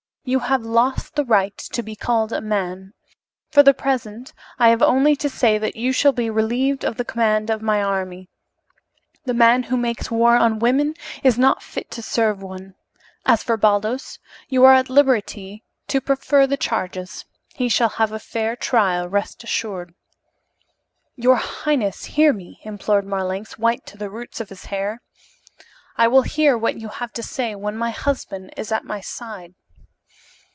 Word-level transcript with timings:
You 0.23 0.37
have 0.41 0.61
lost 0.61 1.15
the 1.15 1.25
right 1.25 1.57
to 1.57 1.81
be 1.81 1.95
called 1.95 2.31
a 2.31 2.41
man. 2.41 2.93
For 3.49 3.63
the 3.63 3.73
present 3.73 4.33
I 4.59 4.69
have 4.69 4.83
only 4.83 5.15
to 5.15 5.27
say 5.27 5.57
that 5.57 5.75
you 5.75 5.91
shall 5.91 6.11
be 6.11 6.29
relieved 6.29 6.83
of 6.85 6.97
the 6.97 7.03
command 7.03 7.49
of 7.49 7.63
my 7.63 7.81
army. 7.81 8.29
The 9.25 9.33
man 9.33 9.63
who 9.63 9.77
makes 9.77 10.11
war 10.11 10.35
on 10.37 10.59
women 10.59 10.93
is 11.23 11.39
not 11.39 11.63
fit 11.63 11.89
to 11.91 12.03
serve 12.03 12.43
one. 12.43 12.75
As 13.25 13.41
for 13.41 13.57
Baldos, 13.57 14.19
you 14.47 14.63
are 14.63 14.75
at 14.75 14.91
liberty 14.91 15.63
to 15.87 15.99
prefer 15.99 16.45
the 16.45 16.55
charges. 16.55 17.25
He 17.55 17.67
shall 17.67 17.89
have 17.89 18.11
a 18.11 18.19
fair 18.19 18.55
trial, 18.55 19.09
rest 19.09 19.43
assured." 19.43 19.95
"Your 21.15 21.37
highness, 21.37 22.05
hear 22.05 22.31
me," 22.31 22.59
implored 22.61 23.07
Marlanx, 23.07 23.57
white 23.57 23.87
to 23.87 23.97
the 23.97 24.09
roots 24.11 24.39
of 24.39 24.49
his 24.49 24.65
hair. 24.65 25.01
"I 25.97 26.07
will 26.07 26.21
hear 26.21 26.55
what 26.55 26.77
you 26.79 26.89
have 26.89 27.11
to 27.13 27.23
say 27.23 27.55
when 27.55 27.75
my 27.75 27.89
husband 27.89 28.53
is 28.55 28.71
at 28.71 28.85
my 28.85 29.01
side." 29.01 29.55